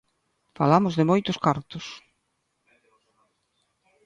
Falamos 0.59 0.93
de 0.95 1.07
moitos 1.11 1.37
cartos. 1.45 1.85